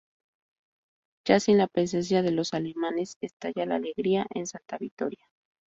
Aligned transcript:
Ya 1.27 1.39
sin 1.39 1.59
la 1.59 1.67
presencia 1.67 2.23
de 2.23 2.31
los 2.31 2.55
alemanes, 2.55 3.17
estalla 3.21 3.67
la 3.67 3.75
alegría 3.75 4.25
en 4.33 4.47
Santa 4.47 4.79
Vittoria. 4.79 5.27